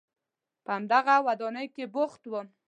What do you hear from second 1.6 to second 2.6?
کې بوخت وم.